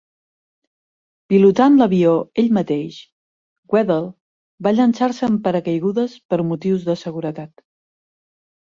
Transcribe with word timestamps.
Pilotant 1.33 1.77
l'avió 1.81 2.13
ell 2.43 2.49
mateix, 2.59 2.97
Wedell 3.77 4.09
va 4.69 4.75
llançar-se 4.79 5.29
amb 5.31 5.45
paracaigudes 5.49 6.19
per 6.33 6.45
motius 6.55 6.91
de 6.91 6.99
seguretat. 7.07 7.59